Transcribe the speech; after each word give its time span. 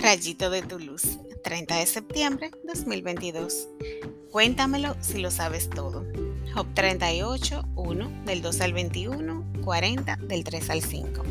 Rayito 0.00 0.50
de 0.50 0.62
tu 0.62 0.78
luz, 0.78 1.18
30 1.42 1.76
de 1.76 1.86
septiembre 1.86 2.50
2022. 2.64 3.68
Cuéntamelo 4.30 4.96
si 5.00 5.18
lo 5.18 5.30
sabes 5.30 5.68
todo. 5.68 6.06
Job 6.54 6.66
38, 6.74 7.64
1, 7.74 8.24
del 8.24 8.42
2 8.42 8.60
al 8.60 8.72
21, 8.72 9.62
40, 9.64 10.16
del 10.16 10.44
3 10.44 10.70
al 10.70 10.82
5. 10.82 11.22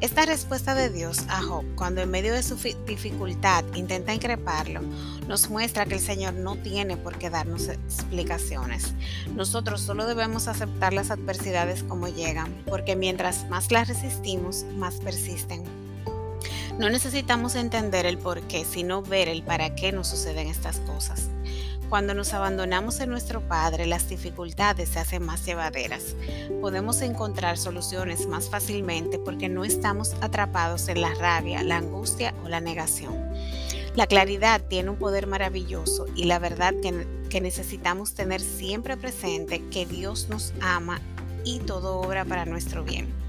Esta 0.00 0.26
respuesta 0.26 0.74
de 0.74 0.90
Dios 0.90 1.24
a 1.28 1.42
Job, 1.42 1.64
cuando 1.76 2.00
en 2.02 2.10
medio 2.10 2.34
de 2.34 2.42
su 2.42 2.56
dificultad 2.86 3.64
intenta 3.74 4.12
increparlo, 4.12 4.80
nos 5.28 5.48
muestra 5.48 5.86
que 5.86 5.94
el 5.94 6.00
Señor 6.00 6.34
no 6.34 6.56
tiene 6.56 6.96
por 6.96 7.18
qué 7.18 7.30
darnos 7.30 7.68
explicaciones. 7.68 8.94
Nosotros 9.34 9.80
solo 9.80 10.06
debemos 10.06 10.48
aceptar 10.48 10.92
las 10.92 11.10
adversidades 11.10 11.84
como 11.84 12.08
llegan, 12.08 12.52
porque 12.66 12.96
mientras 12.96 13.48
más 13.48 13.70
las 13.70 13.88
resistimos, 13.88 14.64
más 14.76 14.96
persisten. 14.96 15.62
No 16.78 16.90
necesitamos 16.90 17.54
entender 17.54 18.04
el 18.04 18.18
por 18.18 18.40
qué, 18.42 18.64
sino 18.64 19.00
ver 19.00 19.28
el 19.28 19.44
para 19.44 19.76
qué 19.76 19.92
nos 19.92 20.08
suceden 20.08 20.48
estas 20.48 20.80
cosas. 20.80 21.30
Cuando 21.88 22.14
nos 22.14 22.34
abandonamos 22.34 22.98
en 22.98 23.10
nuestro 23.10 23.40
Padre, 23.46 23.86
las 23.86 24.08
dificultades 24.08 24.88
se 24.88 24.98
hacen 24.98 25.24
más 25.24 25.46
llevaderas. 25.46 26.16
Podemos 26.60 27.00
encontrar 27.02 27.58
soluciones 27.58 28.26
más 28.26 28.50
fácilmente 28.50 29.20
porque 29.20 29.48
no 29.48 29.64
estamos 29.64 30.16
atrapados 30.20 30.88
en 30.88 31.00
la 31.00 31.14
rabia, 31.14 31.62
la 31.62 31.76
angustia 31.76 32.34
o 32.44 32.48
la 32.48 32.60
negación. 32.60 33.14
La 33.94 34.08
claridad 34.08 34.60
tiene 34.60 34.90
un 34.90 34.96
poder 34.96 35.28
maravilloso 35.28 36.06
y 36.16 36.24
la 36.24 36.40
verdad 36.40 36.74
que, 36.82 37.06
que 37.30 37.40
necesitamos 37.40 38.14
tener 38.14 38.40
siempre 38.40 38.96
presente 38.96 39.62
que 39.70 39.86
Dios 39.86 40.28
nos 40.28 40.52
ama 40.60 41.00
y 41.44 41.60
todo 41.60 42.00
obra 42.00 42.24
para 42.24 42.44
nuestro 42.46 42.82
bien. 42.82 43.23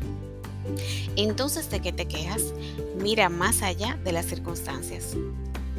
Entonces, 1.15 1.69
¿de 1.69 1.81
qué 1.81 1.91
te 1.91 2.07
quejas? 2.07 2.53
Mira 3.01 3.29
más 3.29 3.61
allá 3.61 3.97
de 4.03 4.11
las 4.11 4.25
circunstancias. 4.25 5.15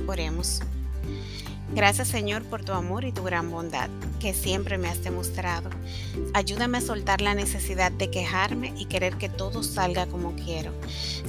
Oremos. 0.06 0.60
Gracias 1.74 2.08
Señor 2.08 2.44
por 2.44 2.64
tu 2.64 2.72
amor 2.72 3.04
y 3.04 3.12
tu 3.12 3.24
gran 3.24 3.50
bondad 3.50 3.90
que 4.20 4.32
siempre 4.32 4.78
me 4.78 4.88
has 4.88 5.02
demostrado. 5.02 5.68
Ayúdame 6.32 6.78
a 6.78 6.80
soltar 6.80 7.20
la 7.20 7.34
necesidad 7.34 7.90
de 7.92 8.10
quejarme 8.10 8.72
y 8.78 8.86
querer 8.86 9.16
que 9.16 9.28
todo 9.28 9.62
salga 9.62 10.06
como 10.06 10.34
quiero. 10.36 10.72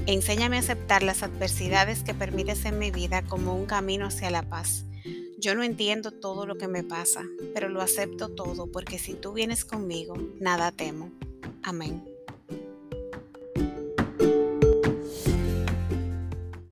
enséñame 0.05 0.57
a 0.57 0.59
aceptar 0.59 1.03
las 1.03 1.23
adversidades 1.23 2.03
que 2.03 2.13
permites 2.13 2.65
en 2.65 2.79
mi 2.79 2.91
vida 2.91 3.23
como 3.23 3.55
un 3.55 3.65
camino 3.65 4.05
hacia 4.05 4.29
la 4.29 4.43
paz. 4.43 4.85
Yo 5.39 5.53
no 5.53 5.63
entiendo 5.63 6.11
todo 6.11 6.45
lo 6.45 6.57
que 6.57 6.67
me 6.67 6.83
pasa, 6.83 7.23
pero 7.53 7.67
lo 7.67 7.81
acepto 7.81 8.29
todo 8.29 8.71
porque 8.71 8.99
si 8.99 9.13
tú 9.13 9.33
vienes 9.33 9.65
conmigo, 9.65 10.15
nada 10.39 10.71
temo. 10.71 11.11
Amén. 11.63 12.16